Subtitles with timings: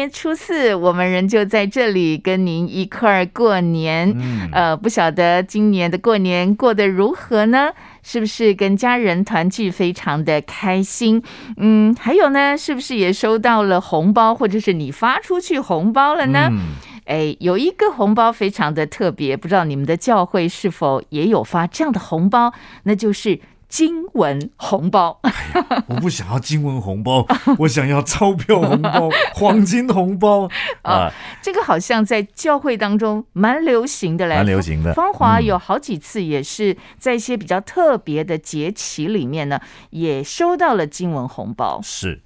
[0.00, 4.10] 年初四，我们仍旧在这里跟您一块儿过年。
[4.16, 7.70] 嗯呃，不晓得今年的过年过得如何呢？
[8.02, 11.22] 是不是跟家人团聚非常的开心？
[11.58, 16.48] 嗯，还有呢，是不是也收到了红包，或者是你发出去红包了呢？
[16.50, 16.58] 嗯
[17.04, 22.54] 哎，有一个红包非常的特别，不知道你们的教会是否也有发这样的红包？
[22.84, 23.38] 那就是
[23.70, 25.18] 经文红包。
[25.88, 27.26] 我不想要金文红包，
[27.60, 30.46] 我想要钞票红包、 黄金红包
[30.82, 31.10] 啊，
[31.40, 34.92] 这个好像在教会当中蛮流行的嘞，蛮流行的。
[34.92, 39.58] 芳华嗯有好几次也是在一些比较特别的节期里面呢，
[39.90, 41.80] 也收到了金文红包。
[41.82, 42.20] 是，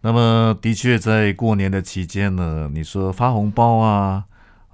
[0.00, 4.24] 那么的确在过年的期间呢，你说发红包啊。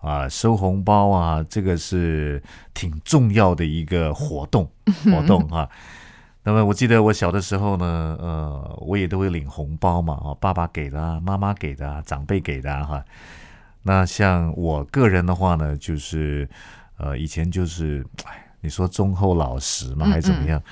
[0.07, 2.41] 啊，收红包啊，这个是
[2.73, 4.71] 挺重要的一个活动
[5.05, 5.69] 活动哈、
[6.45, 13.05] 那么我记得我小的时候呢，呃，我也都会领红包嘛，啊，爸爸给的啊，妈妈给的啊，长辈给的啊，哈。
[13.83, 16.49] 那像我个人的话呢，就是
[16.99, 20.63] 呃，以前就是，哎，你说忠厚老实嘛，还是怎么样？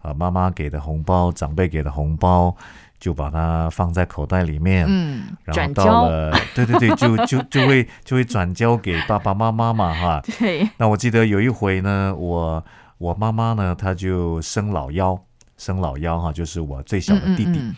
[0.00, 2.56] 啊，妈妈给的红包，长辈给的红包，
[3.02, 10.22] 就把它放在口袋里面，嗯，然后到了， 对对对，就就就会就会转交给爸爸妈妈嘛，哈。
[10.38, 12.64] 对，那我记得有一回呢，我
[12.98, 15.20] 我妈妈呢，她就生老幺，
[15.56, 17.58] 生老幺哈，就是我最小的弟弟。
[17.58, 17.74] 嗯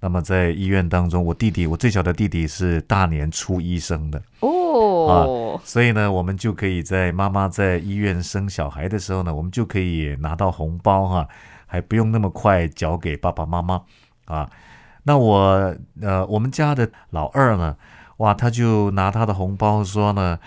[0.00, 11.26] 那么在医院当中，我弟弟，我最小的弟弟是大年初一生的，哦，啊，所以呢，我们就可以在妈妈在医院生小孩的时候呢，我们就可以拿到红包哈，
[11.66, 13.80] 还不用那么快交给爸爸妈妈
[14.26, 14.48] 啊。
[15.04, 17.76] 那我呃，我们家的老二呢，
[18.18, 20.38] 哇，他就拿他的红包说呢，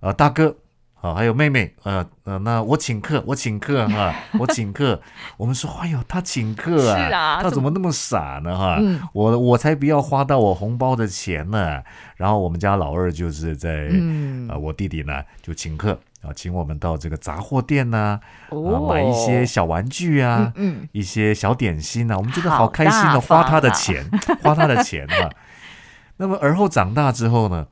[0.00, 0.56] 呃，大哥。
[1.00, 4.98] 啊，还有妹妹，呃呃，那我请客，我请客哈、我请客。
[5.36, 8.78] 我们说，哎呦，他请客啊，是啊他怎么那么傻呢哈？
[8.80, 11.82] 嗯我我才不要花到我红包的钱呢。
[12.16, 18.20] 然后我们家老二就是在，嗯呃，我弟弟呢就请客啊，请我们到这个杂货店呐、啊，
[18.50, 24.04] 哦，买一些小玩具啊，嗯一些小点心啊，我们觉得好好开心大的，花他的钱，
[24.42, 25.30] 花他的钱啊。
[26.16, 27.66] 那么而后长大之后呢，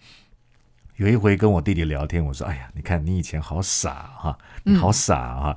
[0.96, 5.56] 有一回跟我弟弟聊天，我说：“哎呀，你看你以前好傻哈、你好傻哈、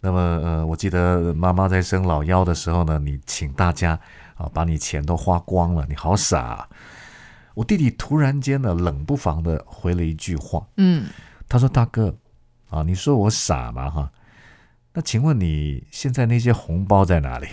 [0.00, 3.98] 那么呃，我记得妈妈在生老幺的时候呢，你请大家
[4.34, 6.68] 啊，把你钱都花光了，你好傻啊、
[7.54, 11.06] 我弟弟突然间呢，冷不防的回了一句话，嗯，
[11.48, 12.12] 他说：“大哥
[12.70, 13.88] 啊，你说我傻吗？
[13.88, 14.10] 哈，
[14.94, 17.46] 那请问你现在那些红包在哪里？”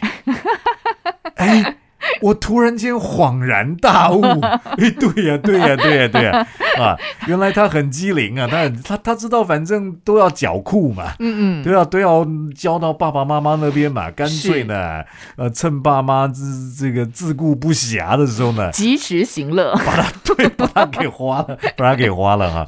[1.35, 1.77] 哎，
[2.21, 4.21] 我突然间恍然大悟，
[4.77, 6.47] 哎，对呀、对呀、对呀、对呀、
[6.79, 6.97] 啊，
[7.27, 12.25] 原来他很机灵啊，他他他知道反正都要缴库嘛，嗯嗯，都要都要
[12.55, 15.03] 交到爸爸妈妈那边嘛，干脆呢，
[15.35, 16.41] 呃，趁爸妈这
[16.79, 22.67] 这个自顾不暇的时候呢，及时行乐，把它对把它给花了，把它给花了哈。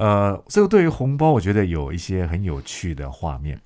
[0.00, 3.60] 呃，这个对于红包，我觉得有一些很有趣的画面。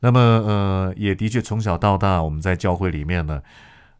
[0.00, 3.42] 那么呃，也的确从小到大，我们在教会里面呢，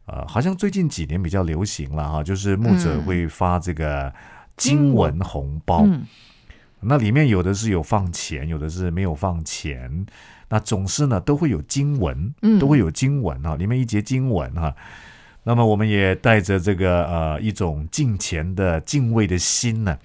[0.05, 4.13] 呃，好像最近几年比较流行了哈，就是牧者嗯会发这个
[4.55, 5.81] 经文红包。
[5.85, 6.05] 嗯
[6.81, 10.05] 那里面有的是有放钱，有的是没有放钱。
[10.47, 14.73] 那总是呢都会有经文，嗯都会有经文哈，里面一节经文哈。
[15.43, 19.97] 那么我们也带着这个呃一种敬虔的敬畏的心呢，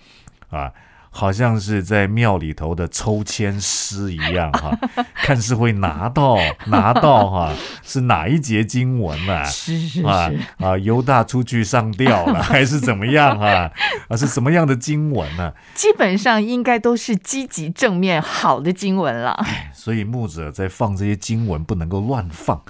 [0.48, 0.72] 啊，
[1.16, 4.76] 好像是在庙里头的抽签师一样哈，
[5.22, 6.36] 看是会拿到
[6.66, 7.54] 拿到哈
[7.84, 9.44] 是哪一节经文啊？
[9.44, 13.70] 是是啊是，啊，犹大出去上吊了， 还是怎么样啊？
[14.08, 19.46] 啊，是什么样的经文呢、基本上应该都是积极正面好的经文了。
[19.72, 22.60] 所以牧者在放这些经文不能够乱放，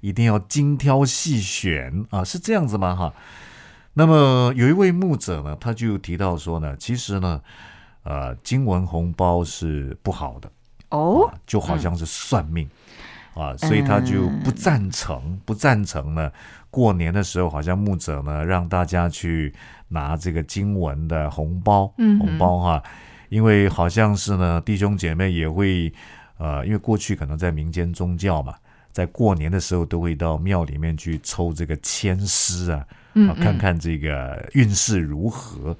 [0.00, 2.96] 一定要精挑细选啊，是这样子吗？
[2.96, 3.12] 哈。
[3.94, 7.42] 那么有一位牧者呢，他就提到说呢，其实呢，
[8.04, 10.50] 呃，经文红包是不好的，
[10.90, 12.68] 哦啊，就好像是算命、
[13.34, 16.30] 啊，所以他就不赞成，不赞成呢。
[16.68, 19.54] 过年的时候，好像牧者呢让大家去
[19.88, 22.82] 拿这个经文的红包，嗯红包哈，
[23.28, 25.92] 因为好像是呢弟兄姐妹也会，
[26.38, 28.54] 呃，因为过去可能在民间宗教嘛，
[28.90, 32.84] 在过年的时候都会到庙里面去抽这个签诗啊，
[33.28, 35.76] 啊，看看这个运势如何。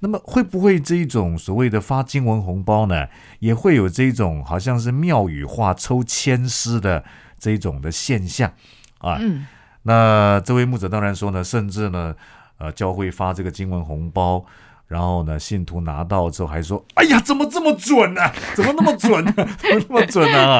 [0.00, 3.06] 那么会不会这一种所谓的发经文红包呢，
[3.40, 7.04] 也会有这种好像是庙宇化抽签师的
[7.38, 8.52] 这一种的现象
[8.98, 9.18] 啊？
[9.20, 9.46] 嗯
[9.82, 12.14] 那这位牧者当然说呢，甚至呢，
[12.58, 14.44] 呃，教会发这个经文红包，
[14.86, 18.20] 然后呢，信徒拿到之后还说：“哎呀，怎么这么准 呢、
[18.54, 20.58] 怎么那么准呢、怎么那么准呢、啊？”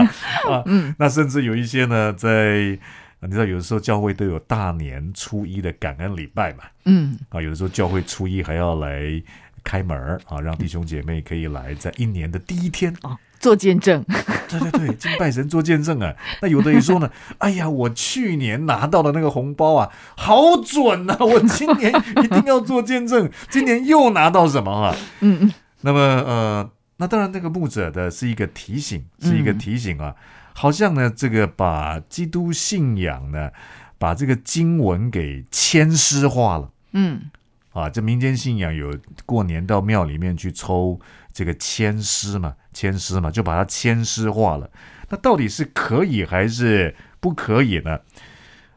[0.49, 0.64] 啊，
[0.99, 2.79] 那甚至有一些呢，在
[3.20, 9.23] 你知道，有的时候教会都有大年初一的感恩礼拜嘛，嗯，啊，有的时候教会初一还要来
[9.65, 12.94] 开门儿啊，让弟兄姐妹可以来在一年的第一天。
[13.03, 14.05] 哦，做见证，
[14.49, 16.15] 对对对，敬拜神做见证啊。
[16.41, 21.93] 那有的人说呢，哎呀，我去年拿到的那个红包啊，好准呐、 我今年
[22.23, 24.97] 一定要做见证， 今年又拿到什么啊？
[25.20, 30.15] 嗯嗯，那么呃，那当然，那个牧者的是一个提醒，是一个提醒啊，
[30.58, 33.50] 好像呢，这个把基督信仰呢，
[33.96, 36.72] 把这个经文给牵诗化了。
[36.93, 37.31] 嗯
[37.72, 38.93] 啊，这民间信仰有
[39.25, 40.99] 过年到庙里面去抽
[41.32, 44.69] 这个签诗嘛，签诗嘛，就把它签诗化了。
[45.10, 48.00] 那到底是可以还是不可以呢？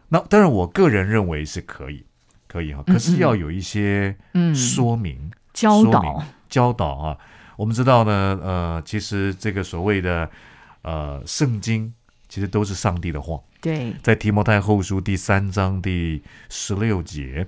[0.09, 2.05] 那当然，我个人认为是可以，
[2.47, 2.83] 可以哈。
[2.85, 7.17] 可是要有一些嗯，说明、教导，教导啊。
[7.55, 10.29] 我们知道呢，呃，其实这个所谓的
[10.81, 11.93] 呃圣经，
[12.27, 13.39] 其实都是上帝的话。
[13.61, 17.47] 对，在提摩太后书第三章第十六节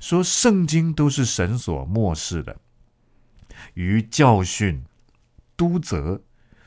[0.00, 2.56] 说，圣经都是神所漠视的，
[3.74, 4.82] 于教训、
[5.56, 6.20] 督责、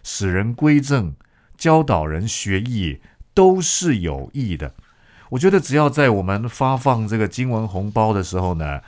[0.04, 1.14] 使人归正、
[1.58, 3.02] 教导人学艺，
[3.34, 4.74] 都是有益的。
[5.32, 8.80] 我觉得只要在我们发放这个经文红包的时候呢，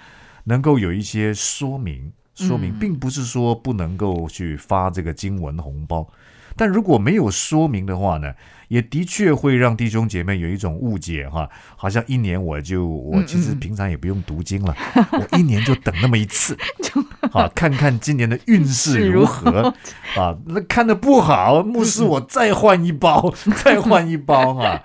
[0.45, 6.09] 能够有一些说明，说明，嗯并不是说不能够去发这个经文红包，
[6.59, 8.33] 但如果没有说明的话呢，
[8.67, 14.75] 也的确会让弟兄姐妹有一种误解哈，好像一年我就我嗯其实嗯平常也不用读经了，
[15.13, 16.57] 我一年就等那么一次，
[17.31, 19.73] 啊，看看今年的运势如何
[20.17, 23.33] 啊，那看的不好，牧师我再换一包，
[23.63, 24.83] 再换一包哈。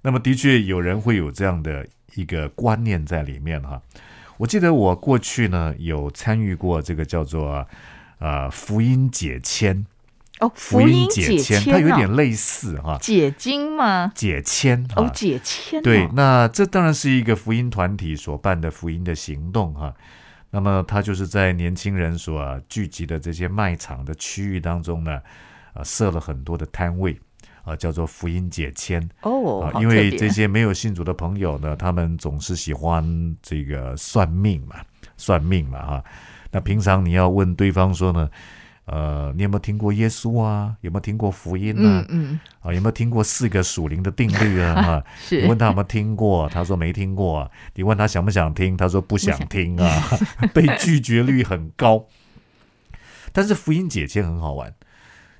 [0.00, 3.82] 那么的确有人会有这样的一个观念在里面哈。
[4.38, 7.64] 我记得我过去呢有参与过这个叫做
[8.18, 9.86] 呃福音解签，
[10.42, 14.10] 哦，福音解签，它有哦点类似哈，解经吗？
[14.12, 19.94] 解签哦，解签哦，对，那这当然是一个福音团体所办的福音的行动哈。
[20.50, 25.20] 那么它就是在年轻人所聚集的这些卖场的区域当中呢，
[25.72, 27.16] 啊，设了很多的摊位，
[27.62, 29.08] 啊，叫做福音解签。
[29.22, 34.76] 哦，啊，因为这些没有信主的朋友呢，他们总是喜欢这个算命嘛，
[35.16, 36.04] 算命嘛哈。
[36.50, 38.28] 那平常你要问对方说呢，
[38.84, 40.76] 呃，你有没有听过耶稣啊？
[40.80, 42.32] 有没有听过福音呢嗯？
[42.32, 44.74] 嗯，啊，有没有听过四个属灵的定律啊？
[44.82, 47.48] 哈，你是问他有没有听过，他说没听过。
[47.74, 50.02] 你问他想不想听，他说不想听啊，
[50.52, 52.06] 被拒绝率很高。
[53.32, 54.74] 但是福音解签很好玩，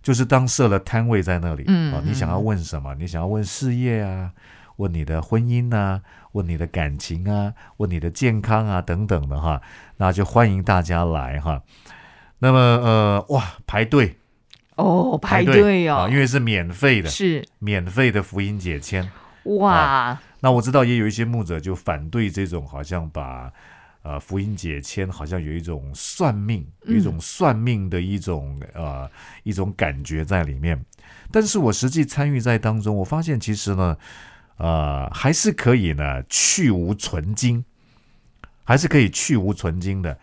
[0.02, 2.94] 就是当设了摊位在那里，嗯啊，你想要问什么？
[2.94, 4.30] 你想要问事业啊，
[4.76, 6.00] 问你的婚姻啊，
[6.30, 9.60] 问你的感情啊，问你的健康啊等等的哈，
[9.96, 11.60] 那就欢迎大家来哈。
[12.42, 14.16] 那么呃，哇，排队
[14.74, 19.08] 哦，排队队哦啊，，因为是免费的，是免费的福音解签。
[19.44, 23.48] 哇，那我知道也有一些牧者就反对这种，好像把
[24.02, 29.08] 呃福音解签，好像有一种算命，有一种算命的一种呃
[29.44, 30.84] 一种感觉在里面。
[31.30, 33.96] 但是我实际参与在当中，我发现其实呢，
[34.56, 37.64] 呃，还是可以呢去无存精，
[38.64, 40.18] 还是可以去无存精的。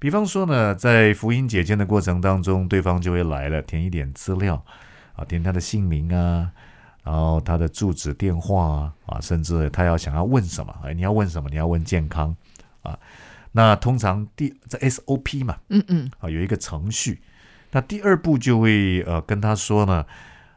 [0.00, 4.64] 比方说呢，在福音解签的过程当中，对方就会来了，填一点资料
[5.14, 6.50] 啊，填他的姓名啊，
[7.04, 11.50] 然后他的住址、电话啊，啊，甚至他要想要问什么，哎，你要问什么？
[11.50, 12.34] 你要问健康
[12.82, 12.98] 啊。
[13.52, 17.20] 那通常第这 SOP 嘛，嗯嗯，啊，有一个程序。
[17.70, 20.06] 那第二步就会呃跟他说呢，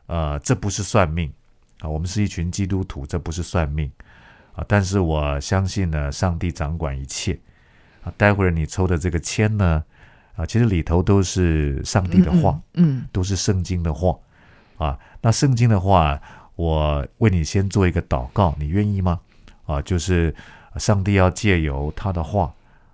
[0.05, 1.29] 呃，这不是算命
[1.81, 3.91] 啊，我们是一群基督徒，这不是算命
[4.55, 4.63] 啊。
[4.67, 7.38] 但是我相信呢，上帝掌管一切
[8.03, 8.13] 啊。
[8.17, 9.83] 待会儿你抽的这个签呢，
[10.36, 12.60] 啊，其实里头都是上帝的话。
[12.74, 14.17] 嗯，都是圣经的话
[14.77, 14.98] 啊。
[15.22, 16.22] 那圣经的话，
[16.55, 19.19] 我为你先做一个祷告，你愿意吗？
[19.65, 20.36] 啊，就是
[20.77, 22.53] 上帝要借由他的话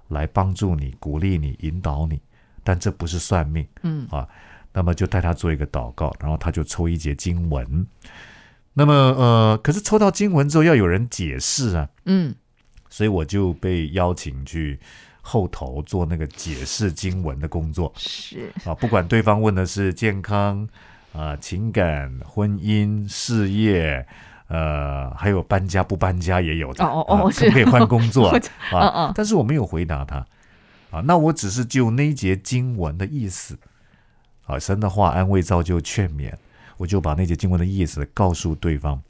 [0.10, 2.22] 来帮助你、鼓励你、引导你，
[2.64, 4.28] 但这不是算命，嗯啊。
[4.72, 7.88] 那么就带他做一个祷告，然后他就抽一节经文。
[8.74, 12.36] 那么呃，可是抽到经文之后要有人解释啊，嗯
[12.90, 14.80] 所以我就被邀请去
[15.22, 17.94] 后头做那个解释经文的工作。
[17.98, 20.68] 是，啊，不管对方问的是健康
[21.14, 24.06] 啊、情感、婚姻、事业，
[24.48, 26.84] 呃，还有搬家不搬家也有的。
[26.84, 28.30] 哦哦哦可不可以换工作
[28.72, 29.12] 啊 啊？
[29.16, 30.26] 但是我没有回答他
[30.92, 33.58] 啊，那我只是就那一节经文的意思
[34.46, 36.34] 啊，神的话安慰、造就、劝勉，
[36.78, 39.02] 我就把那节经文的意思告诉对方。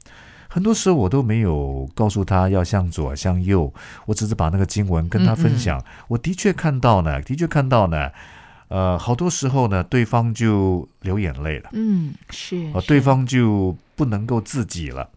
[0.52, 3.72] 很多时候我都没有告诉他要向左向右，
[4.06, 5.80] 我只是把那个经文跟他分享。
[6.08, 8.10] 我的确看到呢，的确看到呢，
[8.66, 15.08] 呃，好多时候呢，对方就流眼泪了，嗯，是，呃，对方就不能够自己了。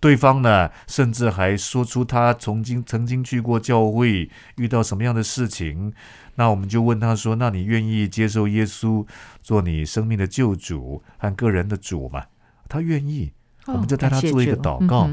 [0.00, 5.92] 对方呢，甚至还说出他曾经曾经去过教会，遇到什么样的事情。
[6.36, 9.04] 那我们就问他说：“那你愿意接受耶稣
[9.42, 12.26] 做你生命的救主和个人的主吗？”
[12.70, 13.32] 他愿意，
[13.72, 15.06] 我们就带他做一个祷告。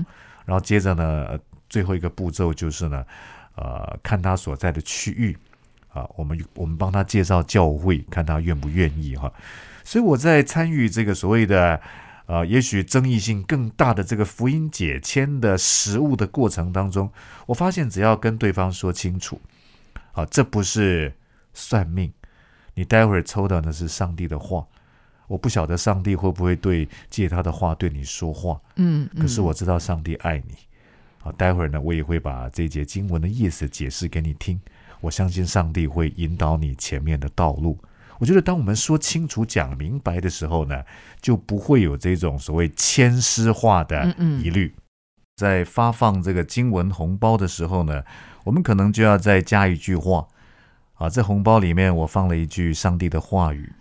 [0.46, 3.06] 然后接着呢，最后一个步骤就是呢，
[3.56, 5.38] 呃，看他所在的区域
[5.90, 9.32] 啊，我们我们帮他介绍教会，看他愿不愿意哈。
[9.84, 11.80] 所以我在参与这个所谓的。
[12.28, 17.08] 呃，也许争议性更大的这个福音解签的实物的过程当中，
[17.46, 19.40] 我发现只要跟对方说清楚，
[20.12, 21.14] 啊，这不是
[21.54, 22.12] 算命，
[22.74, 24.66] 你待会儿抽到的是上帝的话，
[25.28, 30.56] 我不晓得上帝会不会对借他的话对你说话，嗯，可是我知道上帝爱你，
[31.24, 34.60] 啊，待会儿呢，我也会把这节经文的意思解释给你听，
[35.02, 37.78] 我相信上帝会引导你前面的道路。
[38.18, 40.84] 我觉得，当我们说清楚、讲明白的时候呢，
[41.20, 44.74] 就不会有这种所谓牵丝化的疑虑。
[45.36, 48.04] 在发放这个经文红包的时候呢，
[48.46, 50.26] 我们可能就要再加一句话
[50.94, 53.74] 啊，这红包里面我放了一句上帝的话语。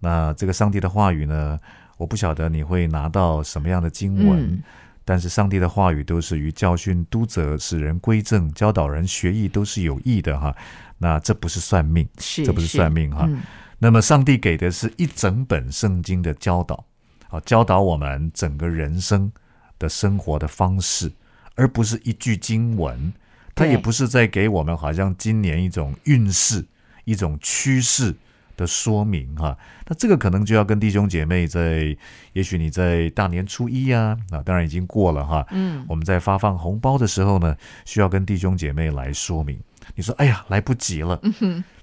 [0.00, 1.58] 那这个上帝的话语呢，
[1.96, 4.62] 我不晓得你会拿到什么样的经文，
[5.04, 10.54] 但是上帝的话语都是于教训、督责、使人归正、教导人学艺，都是有益的哈。
[10.98, 12.08] 那这不是算命，
[12.44, 13.28] 这不是算命哈。
[13.78, 16.84] 那么，上帝给的是一整本圣经的教导，
[17.28, 19.30] 啊，教导我们整个人生
[19.78, 21.12] 的生活的方式，
[21.54, 23.12] 而不是一句经文。
[23.54, 26.64] 他也不是在给我们好像今年一种运势、
[27.04, 28.14] 一种趋势
[28.58, 29.56] 的说明哈。
[29.86, 31.96] 那这个可能就要跟弟兄姐妹在，
[32.34, 35.46] 也许你在大年初一啊，啊，当然已经过了哈。
[35.52, 39.58] 嗯，我们在发放红包的时候呢，需要跟弟兄姐妹来说明。
[39.94, 41.18] 你说，哎呀，来不及了。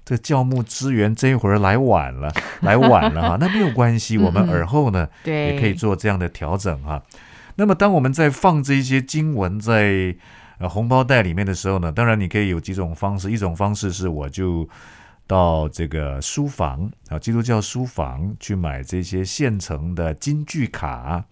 [0.04, 7.02] 这教牧支援这一会儿来晚了，来晚了哈， 那没有关系，我们耳后呢也可以做这样的调整哈。
[7.56, 10.14] 那么，当我们在放这些经文在
[10.58, 14.68] 呃红包袋里面的时候呢，当然你可以有几种方式，一种方式是我就
[15.26, 21.24] 到这个书房啊，基督教书房去买这些现成的金句卡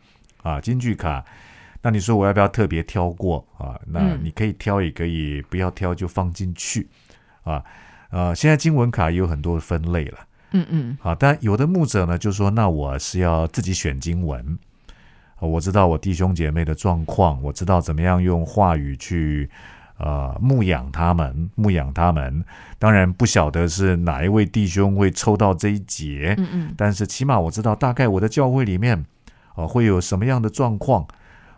[0.43, 1.25] 啊，金句卡。
[1.83, 3.79] 那你说我要不要特别挑过啊？
[3.87, 6.89] 那你可以挑，也可以不要挑，就放进去
[7.43, 7.63] 啊。
[8.11, 10.19] 呃，现在经文卡也有很多分类了，
[10.53, 14.59] 嗯嗯，好，但有的牧者呢就说，那我是要自己选经文，
[15.41, 19.51] 我知道我弟兄姐妹的状况，我知道怎么样用话语去
[19.99, 22.45] 呃牧养他们，牧养他们。
[22.79, 29.05] 当然不晓得是哪一位弟兄会抽到这一节，嗯嗯，但是起码我知道大概我的教会里面
[29.55, 31.07] 啊会有什么样的状况。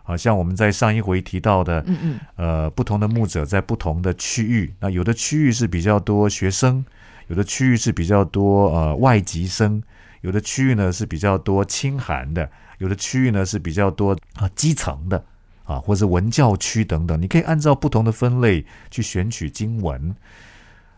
[0.03, 6.85] 好像我们在上一回提到的，嗯嗯，呃，不同的牧者在不同的区域，那有的区域是比较多学生，
[7.27, 9.83] 有的区域是比较多呃外籍生，
[10.21, 15.21] 有的区域呢是比较多清寒的，有的区域呢是比较多啊基层的
[15.67, 20.15] 啊，或者文教区等等，你可以按照不同的分类去选取经文。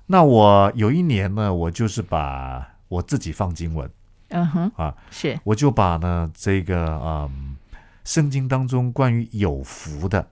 [0.06, 3.92] 那我有一年呢，我就是把我自己放经文，
[4.30, 7.58] 嗯哼，啊，是，我就把呢这个嗯。
[8.06, 10.26] 圣经当中关于有福的，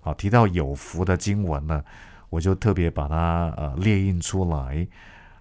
[0.00, 1.82] 好提到有福的经文呢，
[2.28, 4.86] 我就特别把它呃列印出来，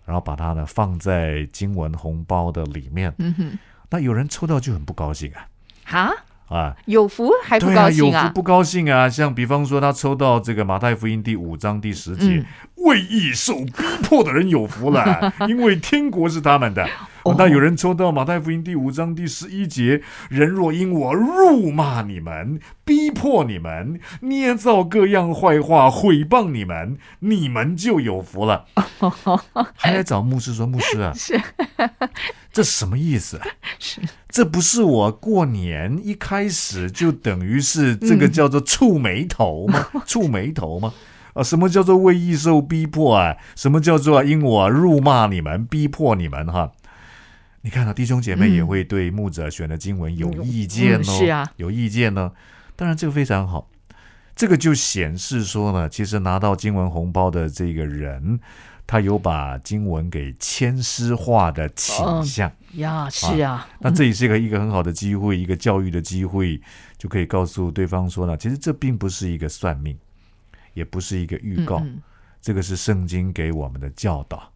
[0.03, 3.13] 然后把它呢放在经文红包的里面。
[3.19, 3.59] 嗯哼，
[3.91, 5.47] 那有人抽到就很不高兴啊。
[5.83, 6.11] 哈
[6.47, 8.21] 啊，有福还不高兴啊？
[8.23, 9.09] 有福不高兴啊？
[9.09, 12.43] 像比方说他抽到这个马太福音第五章第十节，
[12.75, 13.73] 为义受逼
[14.03, 16.87] 迫的人有福了， 因为天国是他们的。
[17.35, 28.65] 那有人抽到马太福音第五章第十一节：“人若因我辱骂你们、逼迫你们、捏造各样坏话、毁谤你们，你们就有福了。”
[29.75, 31.39] 还来找牧师说：“牧师啊， 是
[32.51, 33.39] 这什么意思？
[33.79, 39.87] 是这不是我过年一开始就等于是这个叫做触眉头吗？
[40.05, 40.93] 触眉头吗？
[41.33, 43.35] 啊，什么叫做为义受逼迫啊？
[43.55, 46.45] 什么叫做因我辱骂你们、逼迫你们？
[46.47, 46.71] 哈！”
[47.67, 52.31] 你看到弟兄姐妹也会对牧者选的经文有意见哦，是啊，有意见呢。
[52.77, 53.69] 当然这个非常好，
[54.37, 58.39] 这个就显示说呢，其实拿到经文红包的这个人，
[58.87, 63.67] 他有把经文给牵丝化的倾向呀，是啊。
[63.81, 66.61] 那这也是一个一个很好的机会，一个教育的机会，
[66.97, 69.97] 就可以告诉对方说呢，其实这并不是一个算命，
[70.73, 71.83] 也不是一个预告，
[72.41, 74.53] 这个是圣经给我们的教导。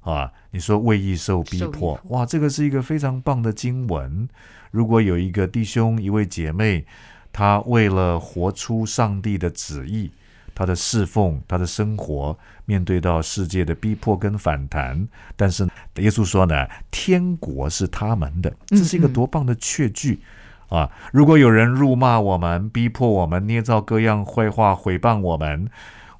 [0.00, 4.28] 啊，你说为义受逼迫，哇，这个是一个非常棒的经文。
[4.70, 6.84] 如果有一个弟兄、一位姐妹，
[7.32, 10.10] 他为了活出上帝的旨意，
[10.54, 15.64] 他的侍奉，他的生活，面对到世界的逼迫跟反弹，但是
[15.96, 20.20] 耶稣说呢，天国是他们的，这是一个多棒的确据
[20.68, 20.90] 啊！
[21.12, 25.68] 如果有人辱骂我们、逼迫我们、捏造各样坏话、毁谤我们，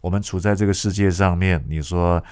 [0.00, 2.22] 我们处在这个世界上面，你说，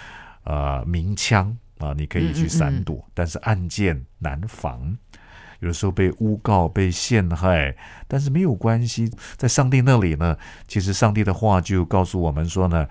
[0.47, 4.97] 呃，鸣枪啊，你可以去闪躲，但是暗箭难防。
[5.61, 7.75] 有的时候被诬告、被陷害，
[8.07, 10.37] 但是没有关系，在上帝那里呢。
[10.69, 12.87] 其实上帝的话就告诉我们说呢，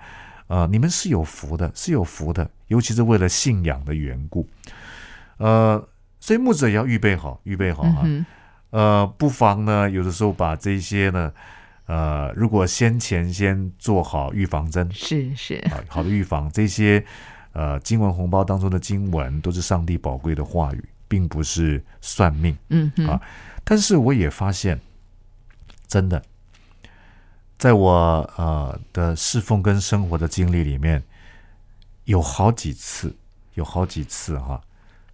[0.48, 4.48] 呃，你们是有福的，是有福的，尤其是为了信仰的缘故。
[5.38, 8.04] 呃，所以牧者也要预备好，预备好啊。
[8.70, 11.32] 呃，不妨呢，有的时候把这些呢，
[11.86, 17.06] 呃，如果先前先做好预防针，是是，好的预防这些，
[17.56, 20.84] 呃，经文红包当中的经文都是上帝宝贵的话语。
[21.08, 23.22] 并不是算命，嗯啊，
[23.62, 24.76] 但是我也发现，
[25.86, 26.20] 真的，
[27.56, 27.92] 在我
[28.36, 31.00] 呃的侍奉跟生活的经历里面，
[32.06, 33.14] 有好几次，
[33.54, 34.60] 有好几次哈，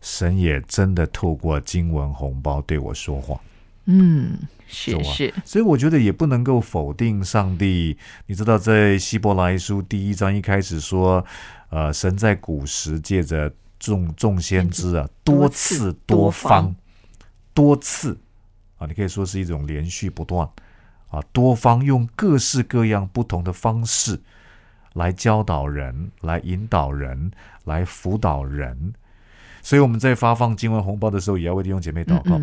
[0.01, 3.39] 神也真的透过经文红包对我说话，
[3.87, 7.97] 嗯，是是，所以我觉得也不能够否定上帝。
[8.27, 11.25] 你知道，在希伯来书第一章一开始说，
[11.71, 13.53] 呃，神在古时借着。
[13.83, 16.73] 众众先知啊，多次多方，
[17.53, 18.17] 多次
[18.79, 20.49] 啊，你可以说是一种连续不断
[21.11, 24.21] 啊，多方用各式各样不同的方式
[24.93, 27.33] 来教导人，来引导人，
[27.65, 28.93] 来辅导人。
[29.63, 32.41] 所以我们在发放经文红包的时候，也要为弟兄姐妹祷告。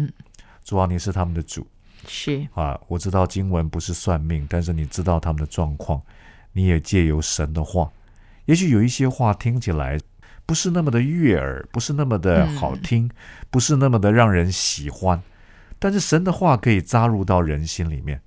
[0.69, 1.65] 主啊，你是他们的主，
[2.07, 5.99] 是啊，我知道经文不是算命，但是你知道他们的状况，
[6.53, 7.91] 你也借由神的话，
[8.45, 9.99] 也许有一些话听起来。
[10.45, 13.09] 不是那么的悦耳，不是那么的好听，
[13.49, 15.19] 不是那么的让人喜欢。
[15.79, 18.21] 但是神的话可以扎入到人心里面。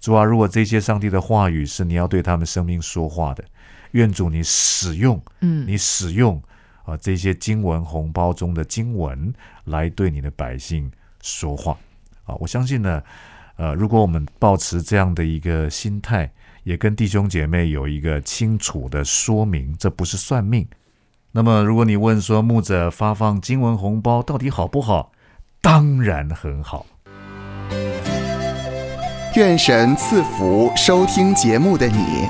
[0.00, 3.44] 主啊，如果这些上帝的话语是你要对他们生命说话的，
[3.90, 6.42] 愿主你使用，嗯，你使用
[6.84, 9.30] 啊这些经文红包中的经文
[9.64, 10.90] 来对你的百姓
[11.22, 11.78] 说话
[12.24, 12.34] 啊！
[12.38, 13.02] 我相信呢，
[13.56, 16.30] 呃，如果我们保持这样的一个心态，
[16.64, 20.68] 也跟弟兄姐妹有一个清楚的说明，这不是算命。
[21.30, 25.12] 那么，如果你问说牧者发放经文红包到底好不好？
[25.62, 26.84] 当然很好。
[29.34, 32.28] 愿神赐福收听节目的你，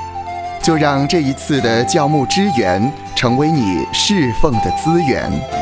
[0.62, 5.61] 就让这一次的教牧支援成为你侍奉的资源。